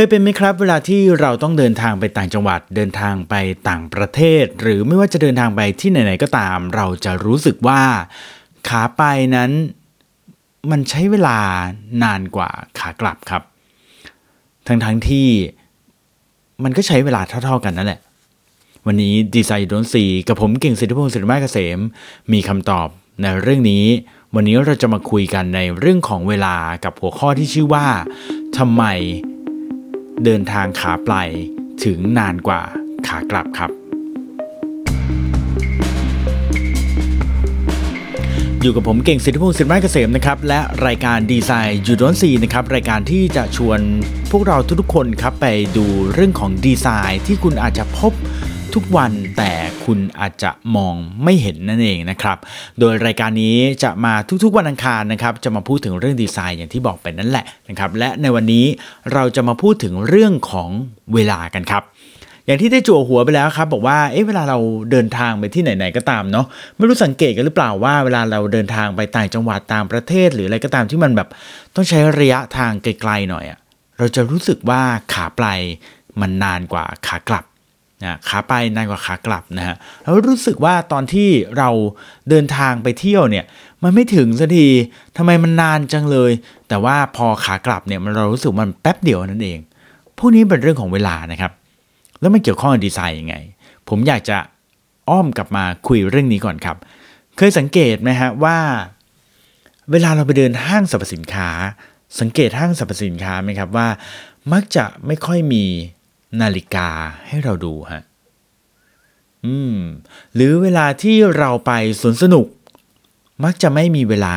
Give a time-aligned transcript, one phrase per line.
[0.00, 3.34] คยเป็นไหมครับ เวลาที่เราต้องเดินทางไปต่างจังหวัด เดินทางไป
[3.68, 7.82] ต่างประเทศ หรือไม่ว่าจะเดินทางไปที่ไหนๆก็ตาม เราจะรู้สึกว่า
[8.68, 9.02] ขาไป
[9.36, 9.50] นั้น
[10.70, 11.38] มันใช้เวลา
[12.02, 13.42] นานกว่าขากลับครับ
[14.66, 15.28] ทั้งๆทที่
[16.64, 18.00] มันก็ใช้เวลาเท่า ๆกันนั่นแหละ
[18.86, 21.78] วันนี้ดีไซน์โดนสีกับผมเก่งสิทธิพงศ์สิริมาเกษม
[22.32, 22.88] มีคำตอบ
[23.22, 23.84] ในเรื่องนี้
[24.34, 27.86] วันนี้เราจะมาคุยกันในเรื่องของเวลากับหัวข้อที่ชื่อว่า
[28.58, 28.84] ทำไม
[30.24, 31.12] เดินทางขาไป
[31.84, 32.62] ถึงนานกว่า
[33.06, 33.70] ขากลับครับ
[38.62, 43.80] อยู่กับผมเก่งสิทธิพงศ์สิทธิมาเกษมนะครับ และรายการดีไซน์ยูดอนซีนะครับ รายการที่จะชวน
[44.30, 48.12] พวกเราทุกๆคนครับไปดูเรื่องของดีไซน์ที่คุณอาจจะพบ
[48.78, 49.52] ทุกวัน แต่
[49.84, 52.38] คุณอาจจะมองไม่เห็นนั่นเองนะครับ
[52.80, 54.14] โดยรายการนี้จะมา
[54.44, 58.64] ทุกๆวันอังคารนะครับ จะมาพูดถึงเรื่องดีไซน์อย่างที่บอกไปนั่นแหละนะครับ และในวันนี้
[59.12, 60.68] เราจะมาพูดถึงเรื่องของ
[61.14, 61.82] เวลากันครับ
[62.46, 64.58] อย่างที่ได้จั่วหัวไปแล้วครับบอกว่าเอ๊ะเวลาเรา
[64.90, 71.28] เดินทางไปที่ไหนๆก็ตามเนาะไม่รู้สังเกตกันหรือเปล่าว่าเวลาเราเดินทางไปต่างจังหวัดต่างประเทศ หรืออะไรก็ตามที่มันแบบ
[71.74, 73.58] ต้องใช้ระยะทางไกลๆหน่อยอะ
[73.98, 74.82] เราจะรู้สึกว่า
[75.12, 75.44] ขาไป
[76.20, 77.44] มันนานกว่าขากลับ
[78.02, 81.70] นะขาไปนานกว่าขากลับนะฮะแล้วรู้สึกว่าตอนที่เรา
[82.28, 83.44] เดินทางไปเที่ยวเนี่ย
[83.82, 84.68] มันไม่ถึงสักที
[85.16, 86.32] ทำไมมันนานจังเลย
[86.68, 89.58] แต่ว่าพอขากลับเนี่ยมันเรารู้สึกมันแป๊บเดียวนั่นเอง
[90.18, 91.52] พวกนี้เป็นเรื่องของเวลานะครับ
[92.20, 93.34] แล้วมันเกี่ยวข้องกับดีไซน์ยังไง
[93.88, 94.36] ผมอยากจะ
[95.08, 96.76] อ้อมกลับมาคุยเรื่องนี้ก่อนครับ
[97.36, 98.58] เคยสังเกตไหมฮะว่า
[99.90, 101.48] เวลาเราไปเดินห้างสรรพสินค้า
[102.20, 103.88] สังเกตห้างสรรพสินค้าไหมครับว่า
[104.52, 105.64] มักจะไม่ค่อยมี
[106.42, 106.88] นาฬิกา
[107.26, 108.02] ให้เราดูฮะ
[109.46, 109.78] อืม
[110.34, 112.46] หรือเวลาที่เราไปสวนสนุก
[113.44, 114.36] มักจะไม่มีเวลา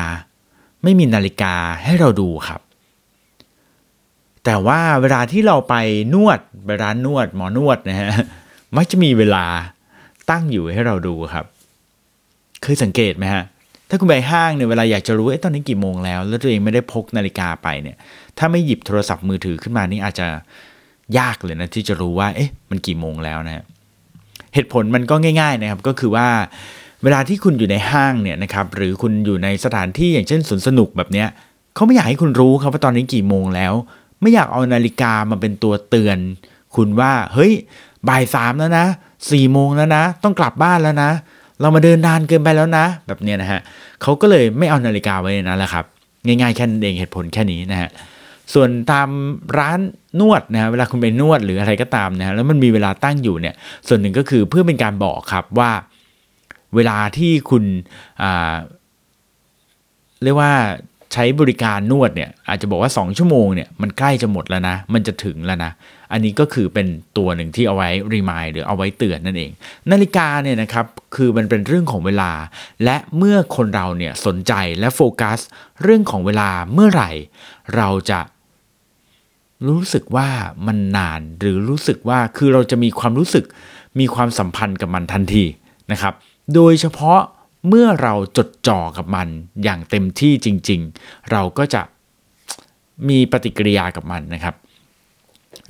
[0.82, 2.60] ไม่มีนาฬิกาให้เราดูครับ
[4.44, 5.74] แต่ว่าเวลาที่เราไป
[6.14, 8.10] นวดไปร้านนวด หมอนวดนะฮะ
[8.76, 9.46] มักจะมีเวลา
[10.30, 11.46] ตั้งอยู่ให้เราดูครับ
[12.62, 13.44] เคยสังเกตไหมฮะ
[13.88, 17.96] ถ้าคุณไปห้างเนี่ยเวลาอยากจะรู้ไอ้ตอนนี้กี่โมงแล้ว แล้วตัวเองไม่ได้พกนาฬิกาไปเนี่ย
[18.38, 20.28] ถ้าไม่หยิบโทรศัพท์มือถือขึ้นมานี่อาจจะ
[21.18, 23.64] ยากเลยนะที่จะรู้ว่าเอ๊ะมันกี่โมงแล้วนะ
[24.54, 26.28] เหตุผลมันก็ง่ายๆนะครับก็คือว่า
[27.02, 31.28] เวลาที่คุณอยู่ในห้างเนี่ยนะครับหรือคุณอยู่ในสถานที่อย่างเช่นสวนสนุกแบบเนี้ย
[31.74, 33.72] เขาไม่อยากให้คุณรู้ครับว่าตอนนี้กี่โมงแล้ว
[34.20, 36.18] ไม่อยากเอานาฬิกามาเป็นตัวเตือน
[36.76, 37.52] คุณว่าเฮ้ย
[38.08, 38.86] บ่ายสามแล้วนะ
[39.30, 41.10] สี่โมงแล้วนะ ต้องกลับบ้านแล้วนะ
[41.60, 43.60] เรามาเดินนานเกินไปแล้วนะ แบบเนี้ยนะฮะ
[44.02, 45.84] เขาก็เลยไม่เอานาฬิกาไว้ในนั้นแหละครับ
[46.26, 47.90] ง่ายๆแค่นั้นเองเหตุผลแค่นี้นะฮะ
[48.54, 49.08] ส่วนตาม
[49.58, 49.80] ร้าน
[50.20, 53.54] นวดนะเวลาคุณไปนวดหรืออะไรก็ตามนะแล้วมันมีเวลาตั้งอยู่เนี่ย
[53.88, 55.70] ส่วนหนึ่งก็คือเพื่อเป็นการบอกครับว่า
[56.74, 57.64] เวลาที่คุณ
[60.22, 60.52] เรียกว่า
[61.12, 65.72] ใช้บริการนวดเนี่ยอาจจะบอกว่า 2 ชั่วโมงเนี่ยมันใกล้จะหมดแล้วนะ มันจะถึงแล้วนะ
[66.12, 66.86] อันนี้ก็คือเป็น
[67.18, 69.50] ตัวหนึ่งที่เอาไว้รีมายหรือเอาไว้เตือนนั่นเอง
[69.90, 70.86] นาฬิกาเนี่ยนะครับ
[71.16, 72.32] คือมันเป็นเรื่องของเวลา
[72.84, 75.38] และเมื่อคนเราเนี่ยสนใจและโฟกัส
[75.82, 77.10] เรื่องของเวลาเมื่อไหร่
[77.76, 78.20] เราจะ
[79.68, 80.28] รู้สึกว่า
[80.66, 83.44] มันนานหรือรู้สึกว่าคือเราจะมีความรู้สึก
[84.00, 85.44] มีความสัมพันธ์กับมันทันที
[85.92, 86.14] นะครับ
[86.54, 87.20] โดยเฉพาะ
[87.68, 89.28] เมื่อเราจดจ่อกับมัน
[89.64, 91.82] อย่างเต็มที่จริง ๆ เราก็จะ
[93.08, 94.54] มีปฏิกิริยากับมันนะครับ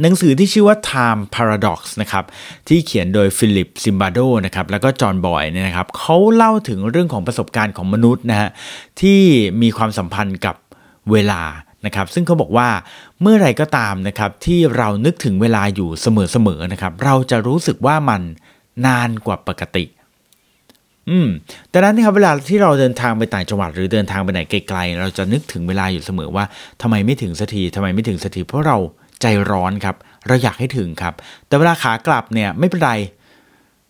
[0.00, 2.25] หนังสือที่ชื่อว่า Time Paradox นะครับ
[2.69, 8.50] ที่เขียนโดยฟิลิปซิมบาโดนะครับแล้วก็จอห์นบอยเนี่ยนะครับเขาเล่าถึงเรื่องของประสบการณ์ของมนุษย์นะฮะ
[9.00, 9.20] ที่
[9.62, 10.56] มีความสัมพันธ์กับ
[11.12, 11.42] เวลา
[11.86, 12.69] นะครับซึ่งเขาบอกว่า
[13.20, 18.22] เมื่อไรก็ตามนะครับที่เรานึกถึงเวลาอยู่เสมอๆนะครับเราจะรู้สึกว่ามัน
[18.86, 19.84] นานกว่าปกติ
[21.10, 21.28] อืม
[21.70, 26.44] แต่นั้นนะครับเวลาที่เราเดินทางไปต่างจังหวัดหรือเดินทางไปไหนไกลๆ เราจะนึกถึงเวลาอยู่เสมอว่า
[26.82, 28.78] ทำไมไม่ถึงสักทีทำไมไม่ถึงสักทีเพราะเรา
[29.20, 29.96] ใจร้อนครับ
[30.28, 31.14] เราอยากให้ถึงครับ
[31.46, 32.92] แต่เวลาขากลับเนี่ยไม่เป็นไร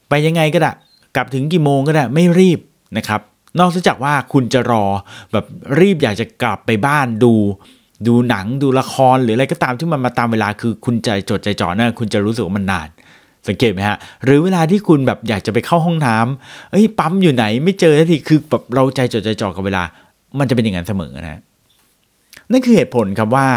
[0.09, 0.73] ไปยังไงก็ได้
[1.17, 2.61] กลับถึงกี่โมงก็ได้ไม่รีบ
[2.97, 3.21] นะครับ
[3.61, 4.85] นอกจากว่าคุณจะรอ
[5.33, 5.45] แบบ
[5.81, 7.35] รีบอยากจะกลับไปบ้านดู
[8.07, 12.89] ดูหนังดูละครหรืออะไรก็ตามที่มันมาตามเวลาคือคุณใจจดใจจ่อนะคุณจะรู้สึกว่ามันนาน
[13.49, 19.83] สังเกตไหมฮะ หรือเวลาที่คุณแบบอยากจะไปเข้าห้องน้ำเอ้ยปั๊มอยู่ไหนไม่เจอทีคือแบบเราใจจดใจจ่อกับเวลา
[20.39, 21.41] มันจะเป็นอย่างนั้นเสมอนะ
[22.51, 23.49] นั่นคือเหตุผลครับว่า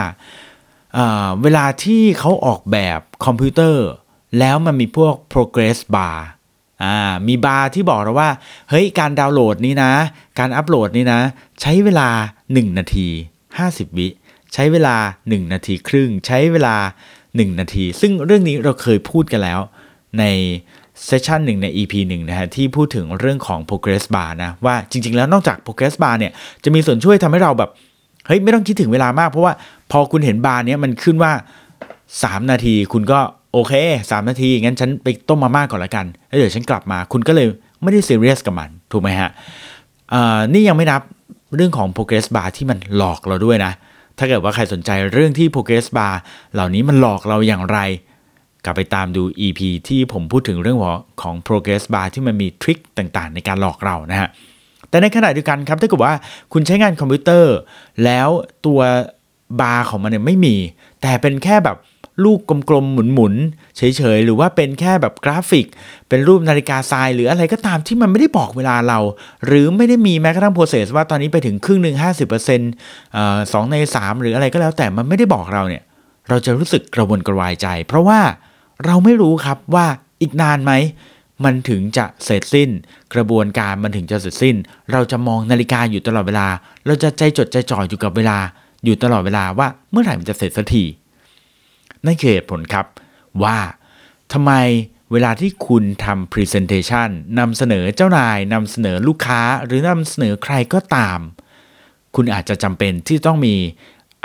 [1.44, 3.86] เวลาที่เขาออกแบบคอมพิวเตอร์
[4.40, 6.18] แล้วมันมีพวก progress bar
[6.84, 6.98] อ่า
[7.28, 8.30] มีบาร์ที่บอกเราว่า
[8.70, 9.92] เฮ้ย การดาวน์โหลดนี้นะ
[10.40, 11.20] การอัปโหลดนี้นะ
[11.62, 12.10] ใช้เวลา
[12.44, 13.08] 1 นาที
[13.52, 14.08] 50 วิ
[14.54, 14.96] ใช้เวลา
[15.26, 16.76] 1 นาทีครึ่ง ใช้เวลา
[17.18, 19.60] 1 นาที ซึ่งเรื่องนี้เราเคยพูดกันแล้ว
[20.20, 20.26] ใน
[21.06, 26.32] session หนึ่งใน EP หนึ่งนะฮะที่พูดถึงเรื่องของ progress bar นะว่าจริง ๆ แล้วนอกจาก progress bar เนี่ย
[26.64, 27.70] จะมีส่วนช่วยทำให้เราแบบ
[28.28, 29.54] เฮ้ยไม่ต้องคิดถึงเวลามาก เพราะว่า
[29.92, 31.32] พอคุณเห็นบาร์เนี้ยมันขึ้นว่า
[31.92, 33.20] 3 นาที คุณก็
[33.54, 33.74] โอเค
[34.10, 37.48] 3 นาทีงั้นฉันไปต้มมาม่าก่อนละกันแล้วเดี๋ยวฉันกลับมา คุณก็เลย
[37.82, 39.30] ไม่ได้ซีเรียสกับมันถูกไหมฮะ
[40.54, 41.02] นี่ยังไม่นับ
[41.56, 43.72] เรื่องของ progress bar ที่มันหลอกเราด้วยนะ
[44.18, 46.14] ถ้าเกิดว่าใครสนใจเรื่องที่ progress bar
[46.54, 47.80] เหล่านี้มันหลอกเราอย่างไร
[48.66, 50.80] กลับไปตามดู EP ที่ผมพูดถึงเรื่อง
[51.22, 54.30] ของ progress bar ที่มันมีทริคต่างๆ ในการหลอกเรานะฮะ
[54.90, 56.14] แต่ในขณะเดียวกันครับถ้าเกิดว่า
[56.54, 57.56] คุณใช้งานคอมพิวเตอร์
[58.04, 58.30] แล้ว
[58.66, 58.80] ตัว
[59.62, 60.56] บาร์ของมันเนี่ยไม่มี
[61.02, 61.78] แต่เป็นแค่แบบ
[62.26, 62.40] ลูก
[62.70, 63.82] กลมๆหมุนๆเฉ
[64.16, 65.66] ยๆ หรือว่าเป็นแค่แบบกราฟิก
[66.10, 69.00] เป็นรูปนาฬิกาทรายหรืออะไรก็ตามที่มันไม่ได้บอกเวลาเรา
[69.46, 72.72] หรือไม่ได้มีแม้กระทั่ง process ว่าตอนนี้ไปถึงครึ่งหนึ่งห้าสิบเปอร์เซ็นต์
[73.54, 75.84] สองในสามหรืออะไรก็แล้วแต่มันไม่ได้บอกเราเนี่ย
[76.30, 78.20] เราจะรู้สึกกระวนกระวายใจ เพราะว่า
[78.86, 79.86] เราไม่รู้ครับว่า
[80.22, 80.74] อีกนานไหม
[81.46, 82.70] มันถึงจะเสร็จสิ้น
[83.14, 84.56] กระบวนการมันถึงจะเสร็จสิ้น
[84.92, 86.48] เราจะมองนาฬิกาอยู่ตลอดเวลา
[86.86, 88.38] เราจะใจจดใจจ่ออยู่กับเวลา
[88.84, 90.84] อยู่ตลอดเวลาว่าเมื่อไหร่มันจะเสร็จสักที
[92.06, 92.86] นั่นคือเหตุผลครับ
[93.44, 93.58] ว่า
[94.34, 94.52] ทำไม
[95.12, 101.20] เวลาที่คุณทำ Presentation นำเสนอเจ้านายนำเสนอลูกค้าหรือนำเสนอใครก็ตาม
[102.16, 103.56] คุณอาจจะจำเป็นที่ต้องมี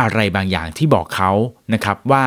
[0.00, 1.30] อะไรบางอย่างที่บอกเขา
[1.72, 2.24] นะครับว่า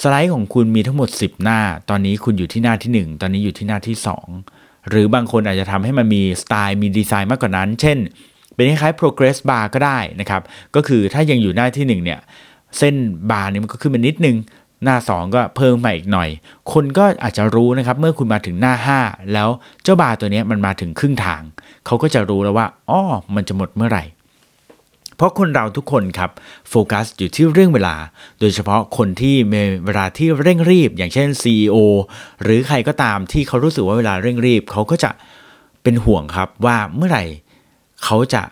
[0.00, 1.60] สไลด์ของคุณมีทั้งหมด 10 หน้า
[1.90, 3.96] ตอนนี้คุณอยู่ที่หน้าที่ 1 ตอนนี้อยู่ที่หน้าที่
[4.42, 7.98] 2 หรือบางคนอาจจะทำให้มันมีสไตล์มีดีไซน์มากกว่านั้น เช่น
[8.54, 10.42] เป็นคล้ายๆ progress bar ก็ได้นะครับ
[10.74, 12.20] ก็คือถ้ายังอยู่หน้าที่ 1 เนี่ย
[12.78, 12.94] เส้น
[13.30, 14.36] บาร์นี้มันก็ขึ้นมานิดนึง
[14.84, 16.28] หน้า 2 ก็เพิ่มมาอีกหน่อย
[16.72, 19.48] คนก็อาจจะรู้นะครับ เมื่อคุณมาถึงหน้า 5 แล้ว
[19.82, 21.42] เจ้าบาร์ตัวนี้มันมาถึงครึ่งทาง
[21.86, 23.00] เขาก็จะรู้แล้วว่าอ๋อ
[23.34, 24.04] มันจะหมดเมื่อไหร่
[25.20, 26.30] เพราะคนเราทุกคนครับ
[26.68, 27.96] โฟกัสอยู่ที่เรื่องเวลา
[28.40, 31.76] โดยเฉพาะคนที่มีเวลาที่เร่งรีบ อย่างเช่น CEO
[32.42, 35.10] หรือใครก็ตามที่เขารู้สึกว่าเวลาเร่งรีบ เขาก็จะ
[35.82, 37.24] เป็นห่วงครับว่าเมื่อไหร่
[38.04, 38.42] เขาจะ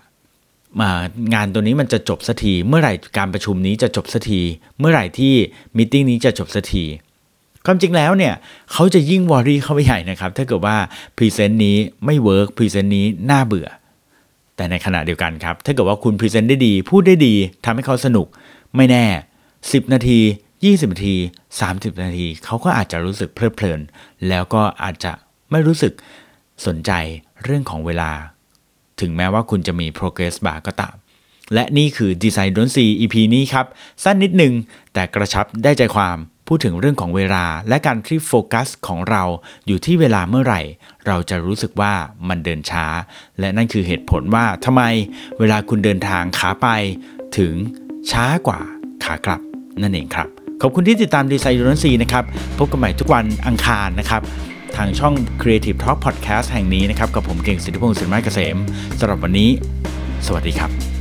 [1.00, 1.02] า
[1.34, 4.40] งานตัวนี้มันจะจบสักที เมื่อไหร่การประชุมนี้จะจบสักที
[4.78, 5.34] เมื่อไหร่ที่
[5.76, 6.84] มิ팅นี้จะจบสักที
[7.66, 8.34] ความจริงแล้วเนี่ย
[8.72, 10.76] เขาจะยิ่งวอรี่เข้าไปใหญ่นะครับถ้าเกิดว่า
[11.16, 13.68] พรีเซนต์นี้ไม่ work present นี้น่าเบื่อ
[14.58, 17.34] แต่ในขณะเดียวกันครับ ถ้าเกิดว่าคุณ present ได้ดี พูดได้ดี
[17.64, 18.26] ทำให้เขาสนุก
[18.76, 19.04] ไม่แน่
[19.50, 20.20] 10 นาที
[20.56, 21.16] 20 นาที
[21.58, 23.80] 30 นาที เขาก็อาจจะรู้สึกเพลิดเพลิน
[24.28, 25.12] แล้วก็อาจจะ
[25.50, 25.92] ไม่รู้สึก
[26.66, 26.92] สนใจ
[27.44, 28.10] เรื่องของเวลา
[29.00, 30.94] ถึงแม้ว่าคุณจะมี progress bar ก็ตาม
[31.54, 33.66] และนี่คือ Design You Don't See EP นี้ครับ
[34.04, 34.52] สั้นนิดนึง
[34.94, 36.16] แต่กระชับได้ใจความ
[36.48, 39.24] พูดถึงเรื่องของเวลาและการที่โฟกัสของเรา
[39.66, 40.60] อยู่ที่เวลาเมื่อไหร่
[41.06, 41.92] เราจะรู้สึกว่า
[42.28, 42.86] มันเดินช้า
[43.40, 44.82] และนั่นคือเหตุผลว่าทำไม
[45.38, 46.68] เวลาคุณเดินทางขาไป
[47.38, 47.54] ถึง
[48.10, 48.60] ช้ากว่า
[49.04, 49.40] ขากลับ
[49.82, 50.28] นั่นเองครับ
[50.62, 52.24] ขอบคุณที่ติดตามดีไซน์ยูนซีนะครับ
[52.58, 54.22] พบกันใหม่ทุกวันอังคารนะครับ
[54.76, 58.56] ทางช่อง Creative Talk Podcast แห่งนี้นะครับ กับผมเก่งสิทธิพงศ์สินไม้เกษม
[58.98, 59.50] สำหรับวันนี้
[60.26, 60.97] สวัสดีครับ